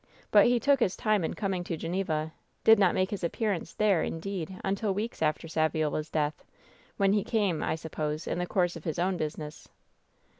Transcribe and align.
But 0.31 0.47
he 0.47 0.59
took 0.59 0.79
his 0.79 0.95
time 0.97 1.23
in 1.23 1.35
coming 1.35 1.63
to 1.65 1.77
Ge 1.77 1.83
neva; 1.85 2.33
did 2.63 2.79
not 2.79 2.95
make 2.95 3.11
his 3.11 3.23
appearance 3.23 3.75
there, 3.75 4.01
indeed, 4.01 4.59
until 4.65 4.95
weeks 4.95 5.21
after 5.21 5.47
Saviola's 5.47 6.09
death, 6.09 6.43
when 6.97 7.13
he 7.13 7.23
came, 7.23 7.61
I 7.61 7.75
suppose, 7.75 8.25
in 8.25 8.39
the 8.39 8.47
course 8.47 8.75
of 8.75 8.83
his 8.83 8.97
own 8.97 9.15
business." 9.15 9.67